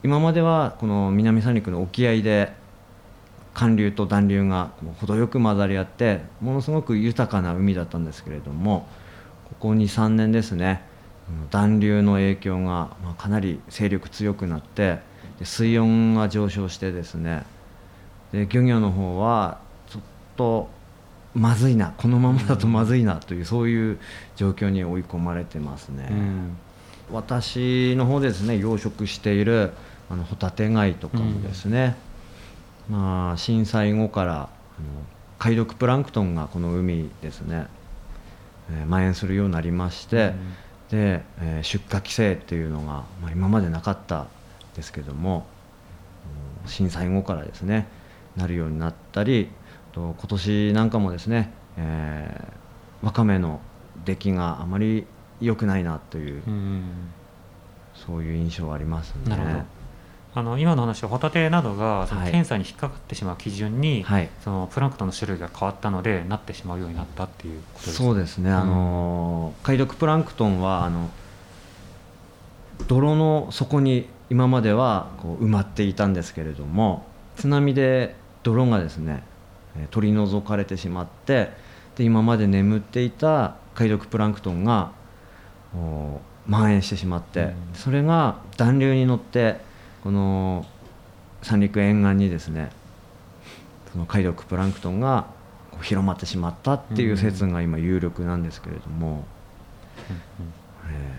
[0.07, 2.53] 今まではこの南三陸の沖合で
[3.55, 8.87] 寒流と暖流が程よく混ざり合ってものすごく豊かな海だったんですけれども
[9.49, 10.85] ここ23年ですね
[11.29, 15.01] うん暖流の影響がまあかなり勢力強くなって
[15.41, 17.43] で水温が上昇してですね
[18.31, 20.03] で漁業の方はちょっ
[20.37, 20.69] と
[21.35, 23.99] まずいなこのままだとまずいなというそういう
[24.37, 26.07] 状況に追い込まれてますね。
[26.13, 26.57] うん
[27.13, 29.73] 私の方でですね養殖している
[30.09, 31.97] あのホタテ貝とかもですね、
[32.89, 34.49] まあ、震災後からあの
[35.39, 37.67] 貝毒プランクトンがこの海ですね、
[38.71, 40.33] えー蔓延するようになりまして、
[40.91, 44.27] で、えー出荷規制っていうのが、まあ、今までなかった
[44.75, 45.47] ですけども
[46.65, 47.87] うん震災後からですね
[48.37, 49.51] なるようになったり
[49.93, 53.61] あと今年なんかもですね、えーわかめの
[54.05, 55.07] 出来があまり
[55.41, 56.83] 良くないなという、うん。
[57.95, 59.65] そういう印象はありますね。
[60.37, 62.31] あの今の話はホタテなどがそのはい。
[62.31, 64.29] 検査に引っかかってしまう基準に、はい。
[64.45, 71.09] そのプランクトンの種類が変わったのでなってしまうようになったっていうことですかそうですね、あのー貝毒プランクトンはあの
[72.87, 79.23] 泥の底に今まではこう埋まっていたんですけれども津波で泥がですね
[79.79, 81.49] えー取り除かれてしまって
[81.97, 84.93] で今まで眠っていた貝毒プランクトンが
[85.75, 89.65] お蔓延してしまって、それが暖流に乗って
[90.07, 90.65] この
[91.43, 92.71] 三陸沿岸にですね
[93.91, 95.27] その貝毒プランクトンが
[95.83, 99.25] 広まってしまったっていう説が今有力なんですけれども、
[100.89, 101.13] え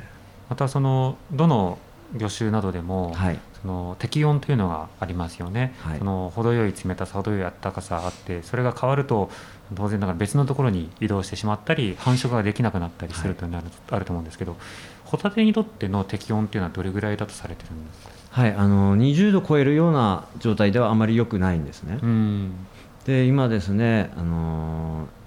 [0.49, 1.79] またそのどの
[2.15, 3.39] 魚種などでも、はい。
[3.61, 5.99] その適温というのがありますよね、はい。
[5.99, 9.29] その程よい冷たさ程よい暖かさあってそれが変わると
[9.75, 14.55] 当然ながら別のところに移動してしまったり繁殖ができなくなったりするというのがある,、あると思うんですけど
[15.03, 18.16] ホタテにとっての適温っていうのはどれぐらいだとされてるんですか？
[18.29, 21.99] はい、あの20度超えるような状態ではあまり良くないんですね。
[22.01, 22.51] うん。
[23.05, 25.17] で今ですね、あのー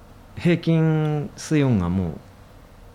[0.41, 2.17] 平均水温がもう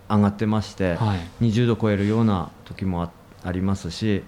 [0.08, 1.44] 上がってまして、はい。
[1.44, 3.10] 20度超えるような時もあ
[3.44, 4.24] ありますし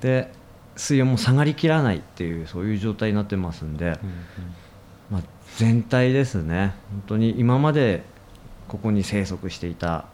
[0.00, 0.32] で
[0.76, 3.98] 水温も下がりきらないっていうそういう状態になってますんで、うんうん。
[5.10, 5.22] まあ、
[5.56, 8.02] 全体ですね本当に今まで
[8.66, 10.06] ここに生息していた、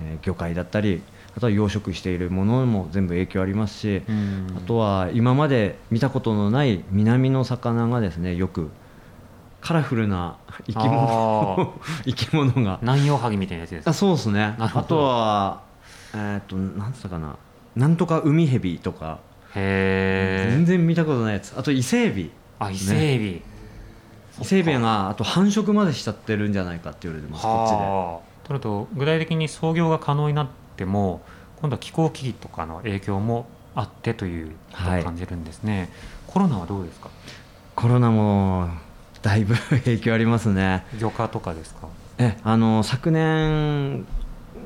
[0.00, 1.02] えー魚介だったり
[1.36, 4.46] あとは養殖しているものも全部影響ありますし、うん。
[4.56, 8.70] あとは今まで見たことのない南の魚がですねよく
[9.60, 12.78] カラフルな生き物 生き物が。
[12.82, 13.90] 南洋ハギみたいなやつですか？
[13.90, 14.54] あそうですね。
[14.58, 15.60] あとは
[16.14, 17.36] えーっとなんつったかな。
[17.76, 19.18] なんとか海蛇とか。
[19.54, 21.54] へえ全然見たことないやつ。
[21.56, 22.30] あと伊勢エビ。
[22.58, 23.42] あ伊勢エビ、
[24.40, 27.76] 伊勢エビがあと繁殖までしちゃってるんじゃないかって言われてますこっちで。
[27.76, 28.46] はあ。
[28.46, 30.46] となると具体的に操業が可能になっ
[30.80, 31.20] ても
[31.60, 34.54] 今度は気候危機とかの影響もあってというこ
[34.96, 35.90] と感じるんですね、
[36.26, 37.10] コロナはどうですか？
[37.76, 38.68] コロナも
[39.22, 40.86] だいぶ影響ありますね。
[40.98, 41.88] 魚化とかですか？
[42.18, 44.06] えあの昨年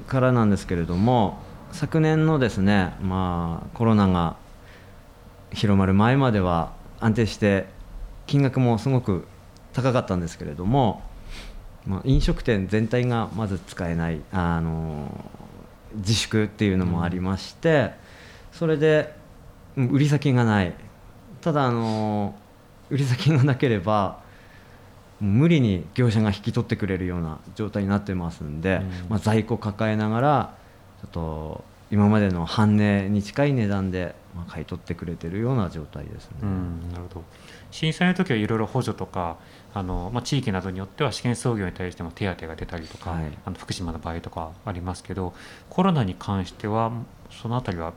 [0.06, 1.38] からなんですけれども
[1.72, 4.36] 昨年のですね、まあ、コロナが
[5.52, 7.66] 広まる前までは安定して
[8.26, 9.26] 金額もすごく
[9.72, 11.02] 高かったんですけれども、
[11.86, 15.08] まあ、飲食店全体がまず使えないあの
[15.96, 17.92] 自粛っていうのもありまして、
[18.52, 19.14] それで
[19.76, 20.74] うん売り先がない。
[21.40, 22.34] ただあの
[22.90, 24.20] 売り先がなければ
[25.20, 29.08] 無理に業者が引き取ってくれるような状態になってますんで、うん。
[29.10, 30.54] まあ、在庫抱えながら
[31.00, 36.36] ちょっと今までの半値に近い値段でまあ買い取ってくれてるような状態ですね。
[36.42, 37.24] うんなるほど。
[37.70, 39.36] 震災の時はいろいろ補助とか
[39.72, 43.24] あの、まあ、地域などによっては試験操業に対しても手当が出たりとか、はい。
[43.44, 45.34] あの福島の場合とかありますけど
[45.70, 46.90] コロナに関しては
[47.30, 47.92] そのあたりは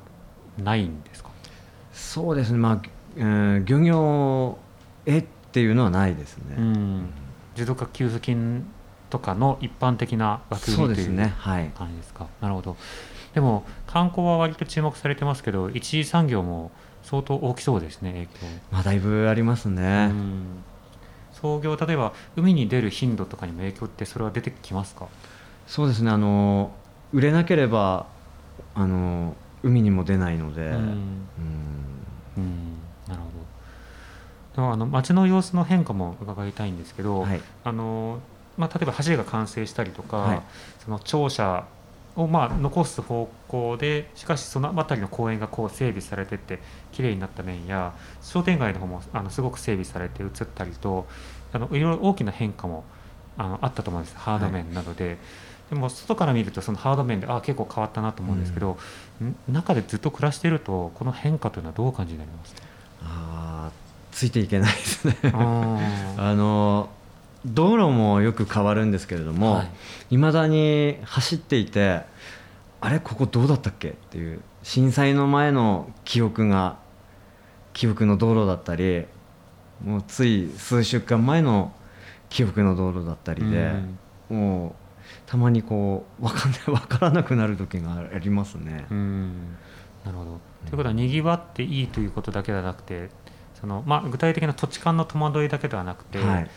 [0.57, 1.31] ないんですか？
[1.91, 2.81] そうですね、まあ
[3.15, 4.59] えー漁業
[5.05, 6.55] へっていうのはないですね。
[6.57, 7.09] うん。
[7.55, 8.65] 持続化給付金
[9.09, 12.27] とかの一般的な枠組みというですね、はい、感じですか？
[12.41, 12.77] なるほど
[13.37, 16.71] でも観光は割と注目されてますけど一次産業も
[17.03, 18.31] 相当大きそうですね影響。
[18.71, 20.07] まあ、だいぶありますね。
[20.09, 20.63] うん。
[21.33, 25.05] 創業例えば海に出る頻度とかにも影響ってそれは出てきますか？
[25.67, 26.71] そうですね、あの
[27.13, 28.07] 売れなければ
[28.73, 30.67] あの海にも出ないので、うん。
[30.67, 31.27] うん。
[32.37, 32.77] うん。
[33.07, 34.55] なるほど。
[34.55, 38.19] でもあの街の様子の変化も伺いたいんですけど、はい、あの
[38.57, 40.41] まあ、例えば橋が完成したりとか、はい。
[40.83, 41.65] その庁舎
[42.17, 46.59] をまあ残す方向でしかしその辺りの公園がこう整備されてって
[46.91, 51.07] 綺麗になった面や商店街の方もあのすごく整備されて移ったりと
[51.53, 52.83] あのいろいろ大きな変化も
[53.37, 54.17] あのあったと思うんです。
[54.17, 55.17] ハード面などで。
[55.69, 58.77] でも外から見るとそのハード面であ結構変わったなと思うんですけど、
[59.23, 59.35] ん。
[59.49, 62.61] 中でずっと暮らしているとこの変化というのはどうお感じになりますか？
[63.03, 65.17] あーついていけないですね。
[65.33, 66.89] あ あの
[67.45, 72.01] 道路もよく変わるんですけれども、はいいまだに走っていて
[72.79, 76.77] あれここどうだったっけっていう震災の前の記憶が
[77.73, 79.05] 記憶の道路だったり
[79.83, 81.73] もうつい数週間前の
[82.29, 83.71] 記憶の道路だったりで、
[84.29, 84.71] もう
[85.25, 88.85] たまにこう分かんない 分からなくなる時がありますね。
[88.89, 89.57] うん
[90.05, 90.39] なるほど。
[90.65, 93.09] ということはにぎわっていいということだけではなくて
[93.59, 96.49] その、まあ、具体的な土地間の戸惑いだけではなくて、はい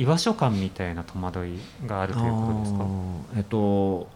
[0.00, 2.86] 居場所感みたいな戸惑いがあるということですか？
[3.36, 4.08] えっと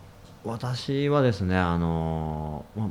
[0.43, 2.89] 私はですねあの、まあ、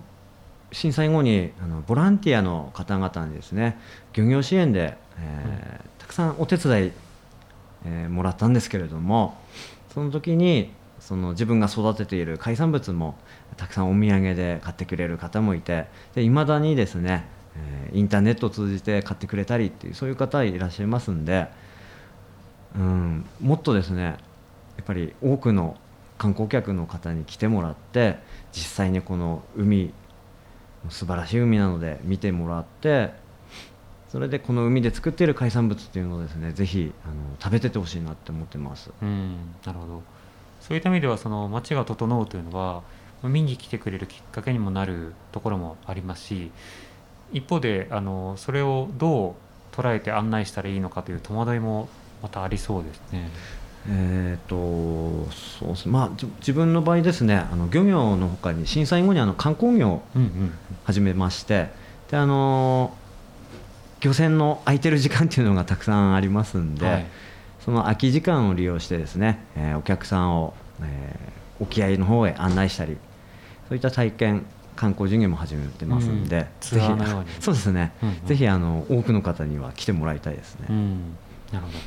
[0.71, 3.79] 震災後にあのボランティアの方々にですね
[4.13, 6.91] 漁業支援で、えーたくさんお手伝い、
[7.85, 9.37] えーもらったんですけれども
[9.93, 13.15] その時にその自分が育てている海産物も
[13.57, 17.25] たくさんお土産で買ってくれる方もいていまだにですね、
[17.55, 21.47] えーインターネットを通じて買ってくれたりっていうそういう方いらっしゃいますんで、
[22.75, 24.17] うん、もっとですねや
[24.81, 25.77] っぱり多くの
[26.17, 28.17] 観光客の方に来てもらって
[28.51, 29.93] 実際にこの海
[30.89, 33.11] 素晴らしい海なので見てもらって
[34.09, 38.91] それでこの海で作っている海産物っていうのをですねぜひあの食べててほしいなって思ってます。
[39.01, 39.37] うん。
[39.65, 40.03] なるほど。
[40.61, 42.83] そういった意味ではその街が整うというのは
[43.23, 46.51] 見に来てくれるきっかけにもなるところもありますし
[47.31, 49.35] 一方であのそれをど
[49.73, 51.89] う捉えて案内したらいいのかという戸惑いも
[52.23, 53.29] またありそうですね。
[53.89, 55.85] えー、とそうです。
[55.87, 60.53] ねまあ、じ自分の場合ですねあの漁業のほかに震災後にあの観光業をうんうん。
[60.85, 61.69] 始めまして
[62.09, 62.95] であの
[63.99, 67.05] 漁船の空いてる時間っていうのがたくさんありますんで、はい。
[67.63, 72.97] その空き時間を利用してですね、えーお客さんを、えー沖合の方へ案内したり
[73.69, 77.29] そういった体験観光事業も始めてますんで、うんツアーのように。
[77.39, 78.25] そうですね、うんうん。
[78.25, 80.65] ぜひあの多くの方には来てもらいたいですね。
[80.69, 81.15] うん。
[81.53, 81.77] なるほど。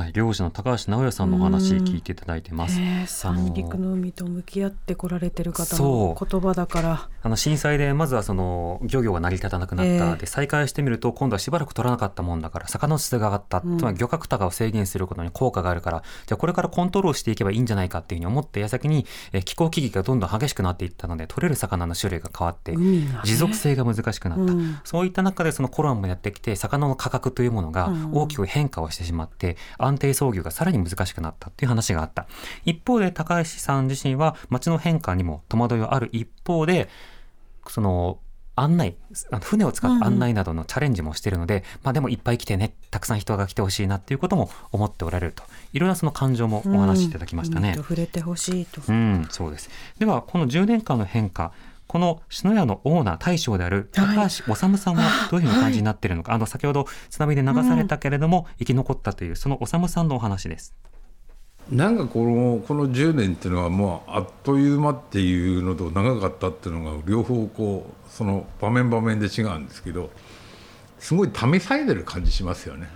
[0.00, 2.80] はい、漁師の高橋直也さんのお話聞いていただいてます。
[3.06, 7.08] 三陸の海と向き合ってこられてる方の言葉だから。
[7.22, 10.16] あの震災でまずはその漁業が成り立たなくなった、ええ。
[10.16, 13.76] で再開してみると今度はしばらく取らなかったもんだから魚の質が上がった、うん。
[13.76, 16.02] つまり漁獲高を制限することに効果があるから。
[16.26, 24.78] じゃあこれからコントロールしていけばいいんじゃないかっていうふうに思った矢先に、えー気候危機がどんどん激しくなっていったので取れる魚の種類が変わって持続性が難しくなった、うん。
[24.82, 28.10] そういった中でそのコロナもやってきて魚の価格というものがうん。
[28.12, 29.58] 大きく変化をしてしまって
[29.90, 32.26] 安定操業がさらに難しくなったっていう話があった。
[32.64, 36.88] 一方で高橋さん自身は街の変化にも戸惑いはある一方で
[37.68, 38.18] その
[38.56, 38.96] 案内
[39.40, 45.42] 船を使った案内などのチャレンジもしているので、まあでもいっぱい来てねたくさん人が来てほしいなっていうことも思っておられると。
[45.72, 47.68] いろんなその感情もお話しいただきましたね。
[47.68, 48.82] 海と触れてほしいと。
[48.86, 49.70] うん、そうです。
[49.98, 51.52] では、この10年間の変化、
[51.90, 60.72] この篠屋のオーナー、大将である高橋治さんはどういうふうにお感じになっているのか、あの、先ほど津波で流されたけれども、生き残ったという、その治さんのお話です。
[61.68, 70.10] なんかこのこの10年っていうのはもうあっという間っていうのと長かったっていうのが両方こうその場面場面で違うんですけど
[70.98, 72.88] すごい試されてる感じしますよね。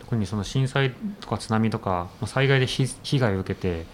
[0.00, 3.86] 特にその震災とか津波とか、まあ災害で被被害を受けて、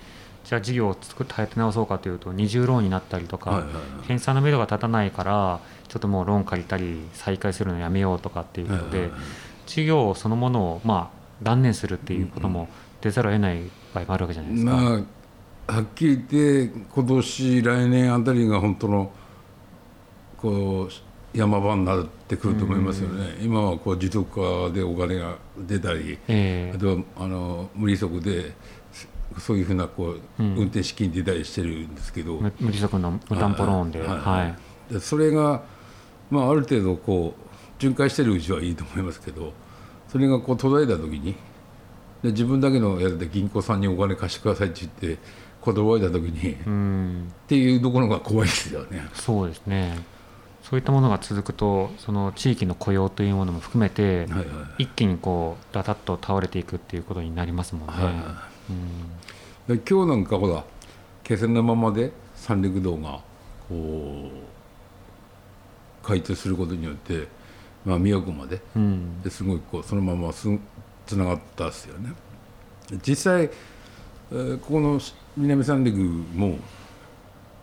[0.45, 3.65] じゃあ事業を作って立て直そうかというと、二重ローンになったりとか、
[4.07, 9.11] 返済の目処が立たないから、ちょっともうローン借りたり、再開するのやめようとかっていうことで、
[9.67, 12.69] 事業そのものを、まあ、断念するっていうことも
[13.01, 13.63] 出ざるを得ない
[13.95, 14.73] 場合もあるわけじゃないですか。
[14.73, 15.03] まあ
[15.71, 19.13] はっきり言って今年来年あたりが本当の
[20.39, 26.75] こう山場になってくると思いますよね、今はこう持続化でお金が出たり、ええ。
[26.75, 28.55] あとはあの無利息で
[29.39, 34.57] そういうふうなこう、うん運転資金出たりしてるんですけど、無無利息の無担保ローンで、はいは
[34.91, 35.63] いでそれが、
[36.31, 39.53] まあ、ある程度こう巡回してるうちはいいと思いますけど
[40.09, 41.35] それがこう途絶えた時に
[42.23, 45.23] で自分だけのやつで銀行さんにお金貸してくださいって言って
[45.61, 47.29] 断られた時に、うん。
[47.31, 49.07] っていうところが怖いですよね。
[49.15, 49.99] そうですね。
[50.63, 54.47] そういったものが続くと、その地域の雇用というものも含めて、はいはい
[54.85, 57.95] 一気にこうダタッと倒れていくっていうことになりますもんね。
[57.95, 58.37] はいはいうん
[59.69, 60.65] で今日なんかほら
[61.25, 63.21] 気仙のままで三陸道が
[63.69, 64.31] こ
[66.05, 67.29] う開通することによって、
[67.85, 70.49] まあ、宮古までうんですごいこうそのまます
[71.07, 72.13] つながったですよね。
[72.91, 73.51] で実際、
[74.31, 75.01] えーここの
[75.37, 76.59] 南三陸も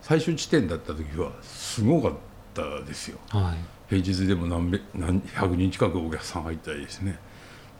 [0.01, 2.11] 最終地点だった時はすごかっ
[2.53, 3.17] たですよ。
[3.29, 3.57] はい。
[3.89, 7.19] 平日でも何べ何百人近くお客さん入ったりですね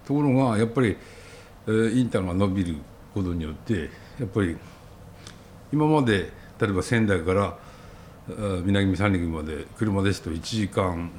[0.08, 0.98] ところがやっぱり、
[1.68, 2.78] えーインターが伸びる
[3.16, 3.90] ことによって
[4.20, 4.56] やっぱり
[5.74, 7.58] 今まで例えば仙台から
[8.30, 11.10] えー南三陸まで車ですと1時間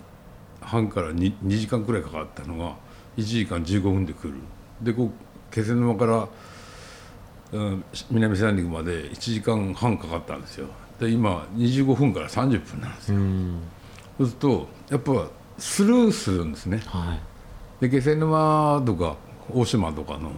[0.61, 2.77] 半から 2, 2時間くらいかかったのが
[3.17, 4.35] 1時間15分で来る
[4.81, 5.11] でこう
[5.53, 6.29] 気仙沼から、
[7.53, 10.67] うん南三陸まで1時間半かかったんですよ
[11.01, 13.61] で今25分から30分なんですようん
[14.19, 15.29] そうするとやっぱ
[15.59, 16.83] スルーするんですね。
[16.87, 17.21] はい。
[17.81, 19.17] で気仙沼とか
[19.53, 20.33] 大島とかの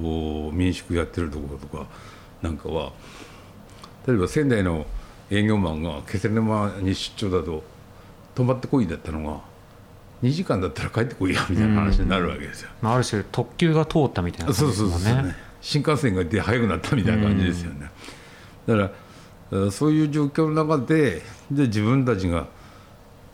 [0.00, 1.86] 民宿やってるところとか
[2.42, 2.92] なんかは
[4.06, 4.86] 例えば仙台の
[5.30, 7.62] 営業マンが気仙沼に出張だと
[8.34, 9.40] 泊まってこいだったのが
[10.22, 12.70] 2時間だったら帰ってこいやみたいな話になるわけですよ。
[12.82, 15.04] まあある種特急が通ったみたいなそう感じですもね。
[15.04, 17.90] そうそうんそうね新幹線が出速くなったみたいな感じですよね。
[18.66, 18.90] だから
[19.52, 22.46] えーそういう状況の中でで自分たちが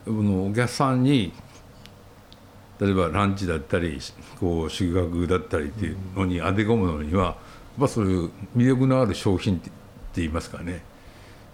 [0.04, 1.32] このお客さんに
[2.80, 3.98] 例えばランチだったり
[4.38, 7.36] こう宿泊だったりっていうのに当て込むのにはやっ
[7.80, 9.70] ぱそういう魅力のある商品って
[10.10, 10.82] って言いますかね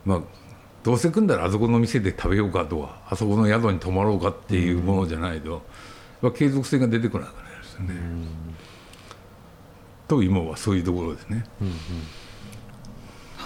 [0.05, 0.21] まあ
[0.83, 5.51] どうせ来んだらあそこの店で食べようかとかあそこの宿に泊まろうかっていうものじゃないと、
[6.23, 7.95] やっぱ継続性が出てこなくなるんですよね。
[10.07, 11.45] と今はそういうところですね。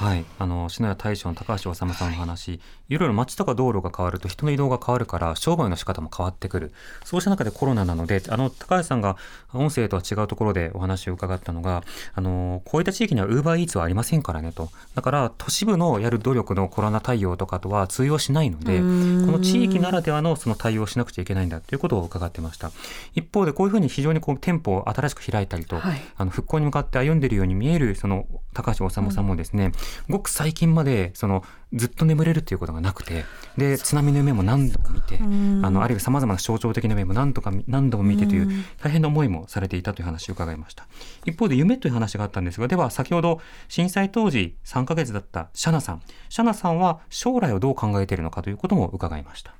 [0.01, 6.73] はい、あの篠谷大将の高橋治さんの話、い、ろいろ街とか道路が変わると人の移動が変わるから商売の仕方も変わってくる。
[7.05, 9.19] そうした中でコロナなのであの高橋さんが
[9.53, 11.85] 音声とは違うところでお話を伺ったのが
[12.15, 14.71] あのこういった地域にはウーバーイーツはありませんからねと。
[14.95, 22.71] だから都市部のやる努力のコロナ対応とかとは通用しないのでこの地域ならではのその対応をしなくちゃいけないんだということを伺ってました。
[23.15, 26.01] 一方でこういうふうに非常にこう店舗を新しく開いたりと、はい。
[26.17, 29.73] あの復興に向かって歩んでいるように見えるその高橋治さんもですね、
[30.09, 33.25] ごく最近までそのずっと眠れるということがなくて
[33.57, 40.87] で津波の夢も何度も見て、あのあるいはさまざまな象徴的な夢も何度か見何度も見てという大変な思いもされていたという話を伺いました。
[41.27, 46.03] 一方で夢という話があったんですがでは先ほど震災当時3ヶ月だったシャナさん。
[46.29, 49.55] シャナさんは将来をどう考えているのかということも伺いました。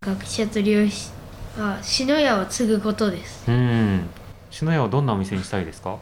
[0.00, 1.10] 学者と漁師
[1.58, 3.50] は篠屋を継ぐことです。
[3.50, 4.08] うん。
[4.50, 5.98] 篠屋をどんなお店にしたいですか？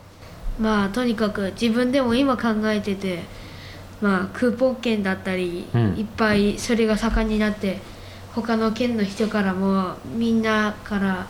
[0.61, 3.25] まあとにかく自分でも今考えてて
[4.01, 5.95] まあクーポン券だったり、うん。
[5.97, 7.81] いっぱいそれが盛んになって
[8.35, 11.27] 他の県の人からもみんなから、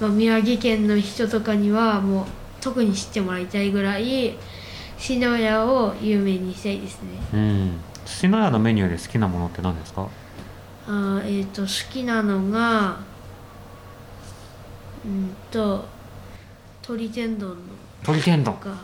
[0.00, 2.26] まあ、宮城県の人とかにはもう
[2.60, 4.36] 特に知ってもらいたいぐらい
[4.98, 7.08] 篠屋を有名にしたいですね。
[7.32, 7.80] うん。
[8.04, 10.08] 篠屋のメニューで好きなものって何ですか？
[10.86, 12.96] あーえっ、と好きなのが
[15.04, 15.84] うんと
[16.82, 17.56] 鶏天丼の
[18.02, 18.54] 鶏天丼。
[18.54, 18.78] とかはい。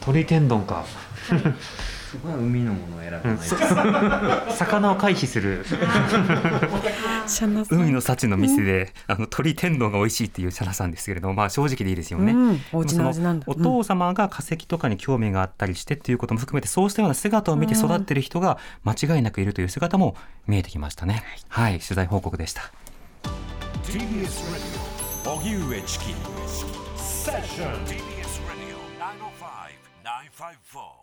[0.00, 0.84] 鶏天丼か
[2.10, 3.36] そこは海のものを選ばない
[4.48, 5.64] と、魚を回避する。
[7.70, 12.32] 海の幸の店で、あの鶏天丼が美味しいっていうシャナさんですけれども、まあ、正直でいいですよね。
[12.32, 12.60] うん。
[12.72, 13.44] お家の味なんだ。
[13.44, 20.16] そのお父様が化石とかに興味があったりしてっていうことも含めてそうしたような姿を見て育ってる人が間違いなくいるという姿も
[20.48, 21.22] 見えてきましたね。
[21.48, 22.72] はい、取材報告でした。
[23.84, 24.90] TBS Radio.
[25.22, 26.14] 荻上チキ
[26.96, 29.20] セッション TBS Radio 905
[30.02, 30.99] 954